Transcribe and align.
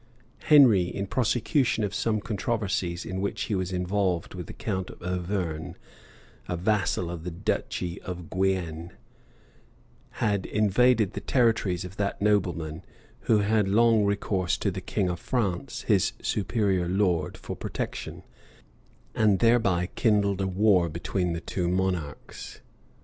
Henry, 0.45 0.85
in 0.85 1.05
prosecution 1.05 1.83
of 1.83 1.93
some 1.93 2.19
controversies 2.21 3.05
in 3.05 3.21
which 3.21 3.43
he 3.43 3.53
was 3.53 3.71
involved 3.71 4.33
with 4.33 4.47
the 4.47 4.53
count 4.53 4.89
of 4.89 4.99
Auvergne, 5.03 5.75
a 6.47 6.57
vassal 6.57 7.11
of 7.11 7.23
the 7.23 7.29
duchy 7.29 8.01
of 8.01 8.27
Guienne, 8.31 8.93
bad 10.19 10.47
invaded 10.47 11.13
the 11.13 11.21
territories 11.21 11.85
of 11.85 11.97
that 11.97 12.19
nobleman; 12.19 12.83
who 13.29 13.41
had 13.41 13.69
recourse 13.69 14.57
to 14.57 14.71
the 14.71 14.81
king 14.81 15.07
of 15.07 15.19
France, 15.19 15.83
his 15.83 16.13
superior 16.19 16.87
lord, 16.89 17.37
for 17.37 17.55
protection, 17.55 18.23
and 19.13 19.37
thereby 19.37 19.87
kindled 19.93 20.41
a 20.41 20.47
war 20.47 20.89
between 20.89 21.33
the 21.33 21.41
two 21.41 21.67
monarchs. 21.67 22.59